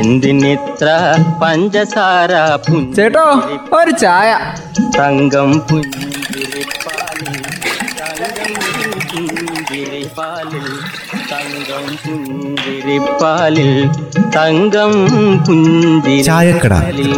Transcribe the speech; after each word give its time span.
എന്തിനിത്ര 0.00 0.88
പഞ്ചസാര 1.42 2.32
ചേട്ടോ 2.96 3.24
ഒരു 3.78 3.92
ചായ. 4.02 4.28
തങ്കം 4.98 5.50
പുഞ്ചിരിപ്പാലിൽ 5.68 7.34
തങ്കം 8.00 8.54
പുഞ്ചിരിപ്പാലിൽ 9.12 10.66
തങ്കം 11.32 11.86
പുഞ്ചിരിപ്പാലിൽ. 12.04 13.70
തങ്കം 14.36 14.92
ചായക്കട. 16.28 16.72
പുഞ്ചിരിപ്പാലിൽ 16.72 17.12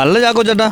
അല്ല 0.00 0.14
ചാക്കോ 0.20 0.42
ചേട്ടാ 0.42 0.68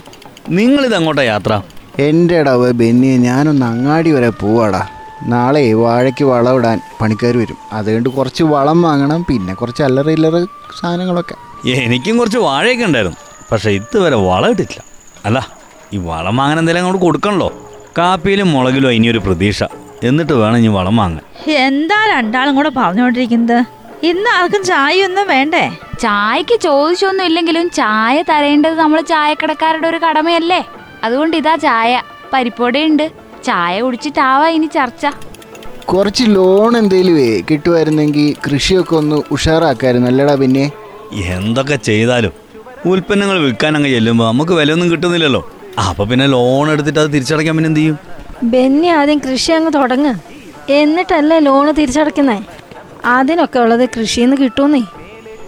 നിങ്ങളിത് 0.58 0.94
അങ്ങോട്ടാ 0.96 1.22
യാത്ര? 1.22 1.52
എന്റെ 1.98 2.34
ഇടവ് 2.40 2.72
ബെന്നി 2.72 3.16
ഞാനൊന്ന് 3.16 3.66
അങ്ങാടി 3.66 4.10
വരെ 4.10 4.28
പോവാടാ. 4.30 4.88
നാളെ 5.22 5.72
വാഴയ്ക്ക് 5.72 6.24
വളമിടാൻ 6.24 6.80
പണിക്കാർ 7.00 7.36
വരും. 7.36 7.56
അതുകൊണ്ട് 7.72 8.08
കുറച്ച് 8.08 8.42
വളം 8.42 8.82
വാങ്ങണം 8.82 9.26
പിന്നെ 9.28 9.54
കുറച്ച് 9.54 9.82
അല്ലറ 9.82 10.10
ഇല്ലറ 10.10 10.44
സാധനങ്ങളൊക്കെ. 10.80 11.34
എനിക്കും 11.68 12.18
കുറച്ച് 12.18 12.38
വാഴയൊക്കെ 12.38 12.84
ഉണ്ടായിരുന്നു. 12.84 13.16
പക്ഷേ 13.52 13.70
ഇതുവരെ 13.70 14.16
വളം 14.16 14.50
ഇട്ടിട്ടില്ല. 14.50 14.84
അല്ല 15.24 15.48
ഈ 15.92 15.96
വളം 15.96 16.36
വാങ്ങാൻ 16.36 16.58
എന്തെങ്കിലും 16.58 16.84
അങ്ങോട്ട് 16.84 17.04
കൊടുക്കണല്ലോ. 17.04 17.50
കാപ്പിയിലും 17.98 18.52
മുളകിലും 18.52 18.92
ഇനിയൊരു 18.92 19.18
പ്രതീക്ഷ. 19.18 19.62
എന്നിട്ട് 20.02 20.32
വേണം 20.32 20.56
ഇനി 20.56 20.68
വളം 20.68 20.96
വാങ്ങാൻ. 20.96 21.24
എന്താ 21.48 22.06
രണ്ടാളും 22.16 22.56
കൂടെ 22.56 22.70
പറഞ്ഞുകൊണ്ടിരിക്കുന്നത്? 22.76 23.64
ഇന്ന് 24.02 24.30
ആർക്കും 24.30 24.64
ചായ 24.64 25.04
ഒന്നും 25.04 25.28
വേണ്ടേ? 25.28 25.70
ചായക്ക് 26.00 26.60
ചോദിച്ചൊന്നും 26.60 27.24
ഇല്ലെങ്കിലും 27.24 27.70
ചായ 27.70 28.22
തരേണ്ടത് 28.22 28.74
നമ്മൾ 28.78 29.00
ചായക്കടക്കാരുടെ 29.00 29.86
ഒരു 29.86 29.96
കടമയല്ലേ? 29.96 30.64
അതുകൊണ്ട് 31.04 31.34
ഇതാ 31.36 31.54
ചായ. 31.66 31.92
പരിപ്പോടെയുണ്ട്. 32.32 33.06
ചായ 33.44 33.74
കുടിച്ചിട്ടാവാ 33.80 34.46
ഇനി 34.48 34.68
ചർച്ച. 34.76 35.06
കുറച്ച് 35.84 36.24
ലോൺ 36.28 36.72
എന്തെങ്കിലുമേ 36.76 37.28
കിട്ടുമായിരുന്നെങ്കിൽ 37.50 38.26
കൃഷിയൊക്കെ 38.46 38.94
ഒന്ന് 38.96 39.18
ഉഷാറാക്കായിരുന്നു 39.30 40.08
അല്ലടാ 40.08 40.34
പിന്നെ? 40.34 40.64
എന്തൊക്കെ 41.34 41.76
ചെയ്താലും 41.88 42.34
ഉൽപ്പന്നങ്ങൾ 42.86 43.36
വിൽക്കാൻ 43.44 43.72
അങ്ങ് 43.76 43.90
ചെല്ലുമ്പോൾ 43.90 44.26
നമുക്ക് 44.26 44.52
ഒന്നും 44.52 44.90
കിട്ടുന്നില്ലല്ലോ. 44.90 45.42
അപ്പൊ 45.88 46.02
പിന്നെ 46.04 46.26
ലോൺ 46.26 46.66
എടുത്തിട്ട് 46.70 47.00
അത് 47.00 47.10
തിരിച്ചടയ്ക്കാൻ 47.12 47.54
പിന്നെ 47.56 47.70
എന്ത് 47.72 47.80
ചെയ്യും? 47.80 47.96
ബെന്നി 48.52 48.88
ആദ്യം 48.98 49.18
കൃഷി 49.18 49.50
അങ്ങ് 49.52 49.72
തുടങ്ങ്. 49.72 50.12
എന്നിട്ടല്ലേ 50.70 51.38
ലോണ് 51.38 51.70
തിരിച്ചടയ്ക്കുന്നേ? 51.78 52.38
അതിനൊക്കെ 53.16 53.58
ഉള്ളത് 53.64 53.84
കൃഷിന്ന് 53.96 54.24
നിന്ന് 54.24 54.36
കിട്ടുന്നേ. 54.44 54.82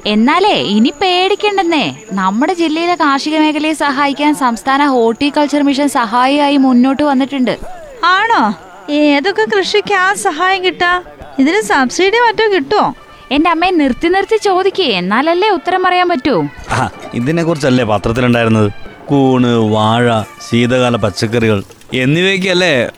എന്നാലേ 0.07 0.55
ഇനി 0.77 0.93
പേടിക്കണ്ടെന്നേ. 1.03 1.97
നമ്മുടെ 2.13 2.55
ജില്ലയിലെ 2.55 2.95
കാർഷിക 2.95 3.39
മേഖലയെ 3.39 3.73
സഹായിക്കാൻ 3.73 4.35
സംസ്ഥാന 4.35 4.87
ഹോർട്ടിക്കൾച്ചർ 4.87 5.63
മിഷൻ 5.63 5.89
സഹായിയായി 5.89 6.57
മുന്നോട്ട് 6.57 7.03
വന്നിട്ടുണ്ട്. 7.03 7.59
ആണോ? 8.05 8.43
ഏതൊക്കെ 8.91 9.45
കൃഷിക്ക് 9.55 9.95
ആ 9.95 10.15
സഹായം 10.15 10.65
കിട്ടാ? 10.65 11.03
ഇതിന് 11.39 11.61
സബ്സിഡി 11.63 12.19
മറ്റോ 12.27 12.47
കിട്ടുമോ 12.55 12.95
എന്റെ 13.31 13.51
അമ്മയെ 13.51 13.71
നിർത്തി 13.71 14.09
നിർത്തി 14.09 14.37
ചോദിക്കേ 14.37 14.85
എന്നാലല്ലേ 14.85 15.49
ഉത്തരം 15.49 15.83
പറയാൻ 15.83 16.09
പറ്റൂ? 16.09 16.43
ആ 16.71 16.91
ഇതിനെ 17.15 17.43
കുറിച്ചല്ലേ 17.43 17.85
പത്രത്തിലുണ്ടായിരുന്നത്? 17.85 18.71
കൂണ് 19.07 19.51
വാഴ 19.75 20.23
ശീതകാല 20.49 20.97
പച്ചക്കറികൾ 20.97 21.63
എന്നിവയ്ക്കല്ലേ 21.93 22.91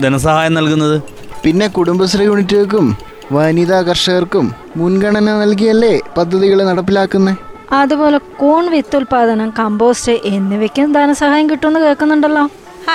ധനസഹായം 0.00 0.54
നൽകുന്നത്? 0.54 1.02
പിന്നെ 1.44 1.68
കുടുംബശ്രീ 1.68 2.24
യൂണിറ്റുകൾക്കും 2.24 2.96
വനിതാ 3.32 3.80
കർഷകർക്കും 3.80 4.46
മുൻഗണന 4.76 5.30
നൽകിയല്ലേ 5.38 6.00
പദ്ധതികൾ 6.16 6.62
നടപ്പിലാക്കുന്നത് 6.64 7.36
അതുപോലെ 7.72 8.18
കൂൺ 8.36 8.70
വിത്ത് 8.70 8.96
ഉൽപാദനം 8.96 9.52
കമ്പോസ്റ്റ് 9.58 10.12
എന്നിവയ്ക്കും 10.24 10.92
ധനസഹായം 10.92 11.50
കിട്ടുമെന്ന് 11.50 11.80
കേൾക്കുന്നുണ്ടല്ലോ. 11.80 12.44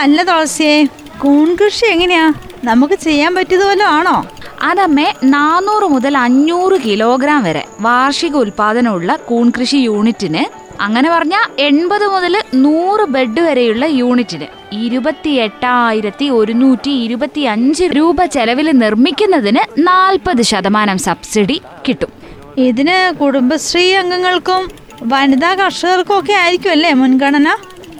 അല്ല 0.01 0.23
തുളസിയെ 0.23 0.77
കൂൺ 1.19 1.55
കൃഷി 1.55 1.85
എങ്ങനെയാ? 1.85 2.33
നമുക്ക് 2.63 2.93
ചെയ്യാൻ 2.93 3.35
പറ്റിയതുപോലെ 3.35 3.83
ആണോ? 3.83 4.15
അതമ്മേ 4.61 5.13
നാനൂറ് 5.23 5.83
മുതൽ 5.83 6.17
അഞ്ഞൂറ് 6.17 6.81
കിലോഗ്രാം 6.81 7.43
വരെ 7.43 7.65
വാർഷിക 7.79 8.35
ഉൽപാദനമുള്ള 8.35 9.15
കൂൺ 9.29 9.51
കൃഷി 9.57 9.77
യൂണിറ്റിന് 9.77 10.43
അങ്ങനെ 10.81 11.09
പറഞ്ഞ 11.09 11.35
എൺപത് 11.59 12.07
മുതൽ 12.07 12.43
നൂറ് 12.53 13.05
ബെഡ് 13.05 13.41
വരെയുള്ള 13.41 13.85
യൂണിറ്റിന് 13.85 14.47
ഇരുപത്തി 14.75 15.29
എട്ടായിരത്തി 15.29 16.25
ഒരുന്നൂറ്റി 16.29 16.89
ഇരുപത്തി 16.89 17.41
അഞ്ച് 17.41 17.83
രൂപ 17.83 18.25
ചെലവിൽ 18.25 18.71
നിർമ്മിക്കുന്നതിന് 18.71 19.63
നാൽപ്പത് 19.87 20.41
ശതമാനം 20.41 20.97
സബ്സിഡി 20.97 21.61
കിട്ടും. 21.87 22.11
ഇതിന് 22.57 22.97
കുടുംബശ്രീ 23.19 23.93
അംഗങ്ങൾക്കും 23.93 24.63
വനിതാ 25.03 25.53
കർഷകർക്കും 25.53 26.19
ഒക്കെ 26.19 26.33
ആയിരിക്കും 26.33 26.71
അല്ലേ 26.71 26.93
മുൻഗണന? 26.93 27.49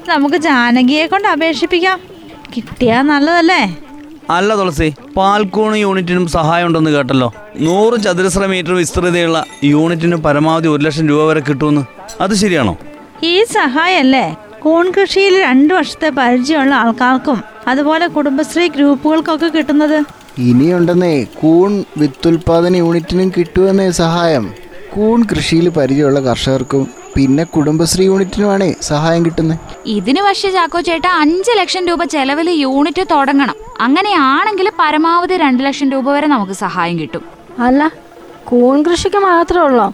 നമുക്ക് 0.09 0.35
ജാനകിയെ 0.35 1.05
കൊണ്ട് 1.07 1.27
അപേക്ഷിപ്പിക്കാം. 1.27 1.99
കിട്ടിയാ 2.55 3.01
നല്ലതല്ലേ? 3.01 3.61
അല്ല 4.29 4.55
തുളസി 4.55 4.93
പാൽക്കൂണ് 5.17 5.75
യൂണിറ്റിനും 5.75 6.27
സഹായം 6.27 6.67
ഉണ്ടെന്ന് 6.67 6.91
കേട്ടല്ലോ. 6.91 7.33
നൂറ് 7.59 8.01
ചതുരശ്ര 8.01 8.45
മീറ്റർ 8.45 8.73
വിസ്തൃതയുള്ള 8.73 9.45
യൂണിറ്റിന് 9.63 10.15
പരമാവധി 10.15 10.67
ഒരു 10.67 10.83
ലക്ഷം 10.83 11.07
രൂപ 11.07 11.23
വരെ 11.23 11.39
കിട്ടുമെന്ന്. 11.39 11.81
അത് 12.21 12.33
ശരിയാണോ? 12.33 12.77
ഈ 13.23 13.43
സഹായല്ലേ 13.43 14.35
കൂൺ 14.59 14.91
കൃഷിയിൽ 14.91 15.41
രണ്ടു 15.41 15.73
വർഷത്തെ 15.73 16.09
പരിചയമുള്ള 16.09 16.75
ആൾക്കാർക്കും 16.75 17.43
അതുപോലെ 17.67 18.07
കുടുംബശ്രീ 18.07 18.67
ഗ്രൂപ്പുകൾക്കൊക്കെ 18.67 19.45
കിട്ടുന്നത്. 19.45 20.03
ഇനിയുണ്ടെന്നേ 20.37 21.23
കൂൺ 21.23 21.83
വിത്തുൽപാദന 21.97 22.75
യൂണിറ്റിനും 22.75 23.31
കിട്ടുമെന്നേ 23.37 23.91
സഹായം. 23.91 24.53
കൂൺ 24.93 25.23
കൃഷിയിൽ 25.31 25.69
പരിചയമുള്ള 25.69 26.19
കർഷകർക്കും 26.19 27.00
പിന്നെ 27.15 27.43
കുടുംബശ്രീ 27.43 28.05
യൂണിറ്റിനുമാണ് 28.05 28.67
സഹായം 28.81 29.25
കിട്ടുന്നത് 29.25 29.59
ഇതിന് 29.85 30.21
പക്ഷേ 30.21 30.49
ചാക്കോ 30.51 30.81
ചേട്ടാ 30.81 31.09
അഞ്ച് 31.21 31.51
ലക്ഷം 31.59 31.87
രൂപ 31.87 32.03
ചെലവിൽ 32.03 32.49
യൂണിറ്റ് 32.49 33.03
തുടങ്ങണം. 33.11 33.55
അങ്ങനെയാണെങ്കിൽ 33.79 34.71
പരമാവധി 34.79 35.37
രണ്ട് 35.37 35.63
ലക്ഷം 35.63 35.91
രൂപ 35.91 36.09
വരെ 36.11 36.27
നമുക്ക് 36.27 36.51
സഹായം 36.53 36.99
കിട്ടും. 36.99 37.23
അല്ല 37.59 37.91
കൂൺ 38.45 38.77
കൃഷിക്ക് 38.83 39.17
മാത്രമേ 39.17 39.65
ഉള്ളോ? 39.65 39.87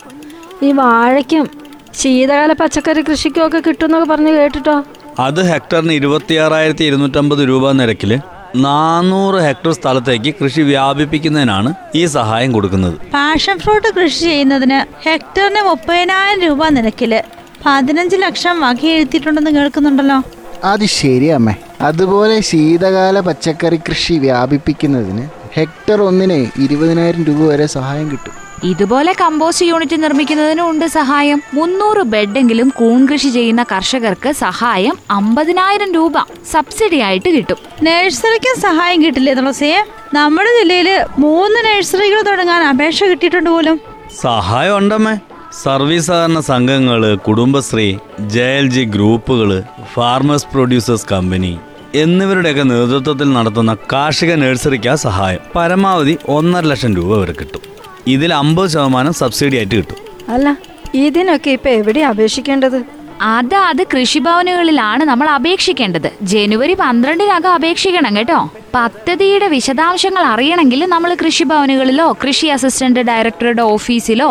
ഈ 0.64 0.72
വാഴയ്ക്കും 0.72 1.46
ശീതകാല 1.94 2.54
പച്ചക്കറി 2.54 3.02
കൃഷിക്കും 3.02 3.46
ഒക്കെ 3.48 3.60
കിട്ടുമെന്നൊക്കെ 3.68 4.08
പറഞ്ഞു 4.14 4.32
കേട്ടിട്ടോ? 4.40 4.76
അത് 5.20 5.42
ഹെക്ടറിന് 5.52 5.94
ഇരുപത്തിയാറായിരത്തി 5.94 6.84
ഇരുന്നൂറ്റമ്പത് 6.84 7.40
രൂപ 7.48 7.72
നിരക്കിൽ 7.72 8.12
നാനൂറ് 8.56 9.36
ഹെക്ടർ 9.36 9.72
സ്ഥലത്തേക്ക് 9.72 10.36
കൃഷി 10.42 10.62
വ്യാപിപ്പിക്കുന്നതിനാണ് 10.62 11.74
ഈ 11.96 12.06
സഹായം 12.06 12.54
കൊടുക്കുന്നത്. 12.54 12.98
പാഷൻ 13.14 13.60
ഫ്രൂട്ട് 13.60 13.88
കൃഷി 13.88 14.20
ചെയ്യുന്നതിന് 14.20 14.86
ഹെക്ടറിന് 15.06 15.62
മുപ്പതിനായിരം 15.70 16.42
രൂപ 16.48 16.70
നിരക്കിൽ 16.70 17.22
പതിനഞ്ച് 17.66 18.16
ലക്ഷം 18.16 18.62
വകയെഴുത്തിയിട്ടുണ്ടെന്ന് 18.62 19.52
കേൾക്കുന്നുണ്ടല്ലോ. 19.52 20.22
അത് 20.64 20.86
ശരിയമ്മേ 20.86 21.56
അതുപോലെ 21.82 22.42
ശീതകാല 22.42 23.20
പച്ചക്കറി 23.20 23.80
കൃഷി 23.90 24.14
വ്യാപിപ്പിക്കുന്നതിന് 24.14 25.28
ഹെക്ടർ 25.58 26.02
ഒന്നിന് 26.02 26.48
ഇരുപതിനായിരം 26.64 27.24
രൂപ 27.24 27.42
വരെ 27.52 27.66
സഹായം 27.66 28.12
കിട്ടും. 28.12 28.47
ഇതുപോലെ 28.64 29.16
കമ്പോസ്റ്റ് 29.22 29.66
യൂണിറ്റ് 29.66 30.04
നിർമ്മിക്കുന്നതിനും 30.04 30.70
ഉണ്ട് 30.70 30.86
സഹായം. 30.86 31.42
മുന്നൂറ് 31.54 32.02
ബെഡെങ്കിലും 32.02 32.74
കൂൺ 32.76 33.08
കൃഷി 33.08 33.30
ചെയ്യുന്ന 33.30 33.64
കർഷകർക്ക് 33.64 34.32
സഹായം 34.32 34.98
അമ്പതിനായിരം 35.12 35.94
രൂപ 35.94 36.14
സബ്സിഡി 36.52 36.96
ആയിട്ട് 36.96 37.30
കിട്ടും. 37.30 37.58
നഴ്സറിക്ക് 37.84 38.60
സഹായം 38.60 39.06
കിട്ടില്ലേ 39.06 39.34
തുളസിയെ 39.34 39.88
നമ്മുടെ 40.14 40.50
ജില്ലയിൽ 40.60 41.06
മൂന്ന് 41.20 41.66
നഴ്സറികൾ 41.66 42.22
തുടങ്ങാൻ 42.22 42.64
അപേക്ഷ 42.64 43.04
കിട്ടിയിട്ടുണ്ട് 43.04 43.50
പോലും. 43.50 43.80
സഹായം 44.22 44.78
ഉണ്ടമ്മേ. 44.78 45.18
സർവീസ് 45.64 46.08
സഹകരണ 46.08 46.40
സംഘങ്ങൾ 46.40 47.16
കുടുംബശ്രീ 47.16 47.98
ജെ 48.20 48.58
എൽ 48.58 48.70
ജി 48.70 48.84
ഗ്രൂപ്പുകൾ 48.84 49.64
ഫാർമേഴ്സ് 49.94 50.48
പ്രൊഡ്യൂസേഴ്സ് 50.54 51.06
കമ്പനി 51.12 51.58
എന്നിവരുടെയൊക്കെ 51.96 52.64
നേതൃത്വത്തിൽ 52.64 53.34
നടത്തുന്ന 53.34 53.76
കാർഷിക 53.94 54.34
നഴ്സറിക്കാ 54.34 54.96
സഹായം. 54.96 55.40
പരമാവധി 55.56 56.18
ഒന്നര 56.30 56.64
ലക്ഷം 56.64 56.96
രൂപ 56.96 57.18
വരെ 57.18 57.32
കിട്ടും. 57.32 57.77
ഇതിൽ 58.16 58.34
അമ്പത് 58.34 58.70
ശതമാനം 58.70 59.14
സബ്സിഡി 59.14 59.58
ആയിട്ട് 59.58 59.76
കിട്ടും. 59.76 59.98
അല്ല 60.34 60.58
ഇതിനൊക്കെ 60.96 61.52
ഇപ്പൊ 61.52 61.70
എവിടെയാ 61.70 62.10
അപേക്ഷിക്കേണ്ടത്? 62.10 62.80
അത് 63.22 63.56
അത് 63.56 63.84
കൃഷിഭവനുകളിലാണ് 63.94 65.04
നമ്മൾ 65.04 65.28
അപേക്ഷിക്കേണ്ടത്. 65.30 66.10
ജനുവരി 66.22 66.74
പന്ത്രണ്ടിനകം 66.74 67.54
അപേക്ഷിക്കണം 67.54 68.18
കേട്ടോ. 68.18 68.40
പദ്ധതിയുടെ 68.76 69.48
വിശദാംശങ്ങൾ 69.48 70.24
അറിയണമെങ്കിൽ 70.24 70.86
നമ്മൾ 70.86 71.14
കൃഷിഭവനുകളിലോ 71.26 72.08
കൃഷി 72.24 72.48
അസിസ്റ്റന്റ് 72.48 73.00
ഡയറക്ടറുടെ 73.00 73.62
ഓഫീസിലോ 73.62 74.30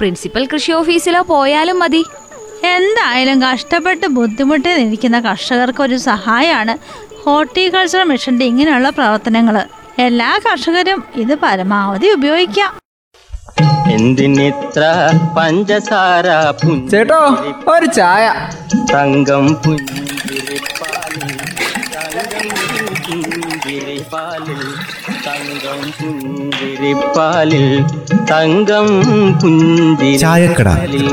പ്രിൻസിപ്പൽ 0.00 0.48
കൃഷി 0.52 0.72
ഓഫീസിലോ 0.72 1.22
പോയാലും 1.22 1.78
മതി. 1.78 2.04
എന്തായാലും 2.76 3.42
കഷ്ടപ്പെട്ട് 3.42 4.06
ബുദ്ധിമുട്ടി 4.06 4.70
നിൽക്കുന്ന 4.82 5.20
കർഷകർക്ക് 5.20 5.82
ഒരു 5.82 5.96
സഹായമാണ് 5.96 6.76
ഹോർട്ടിക്കൾച്ചർ 7.24 8.02
മിഷന്റെ 8.02 8.44
ഇങ്ങനെയുള്ള 8.44 8.90
പ്രവർത്തനങ്ങൾ 8.90 9.56
എല്ലാ 9.98 10.30
കർഷകരും 10.46 11.04
ഇത് 11.16 11.34
പരമാവധി 11.34 12.08
ഉപയോഗിക്കാം. 12.18 12.87
എന്തിനിത്ര 13.94 14.82
പഞ്ചസാര 15.36 16.26
ചേട്ടോ 16.90 17.20
ഒരു 17.72 17.86
ചായ 17.98 18.24
തങ്കം 18.92 19.46
പുഞ്ചിരിപ്പാലിൽ 19.62 21.30
തങ്കം 21.94 22.60
പുഞ്ചിരിപ്പാലിൽ 23.50 24.62
തങ്കം 25.26 25.80
പുഞ്ചിരിപ്പാലിൽ 25.98 27.66
തങ്കം 28.30 28.88
ചായക്കട. 30.22 30.68
പുഞ്ചിരിപ്പാലിൽ 30.68 31.08